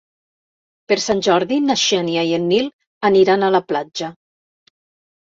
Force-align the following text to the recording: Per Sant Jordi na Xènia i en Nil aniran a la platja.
Per 0.91 0.95
Sant 1.01 1.19
Jordi 1.25 1.59
na 1.65 1.75
Xènia 1.81 2.23
i 2.29 2.33
en 2.37 2.47
Nil 2.53 2.69
aniran 3.09 3.45
a 3.45 3.51
la 3.57 3.61
platja. 3.73 4.09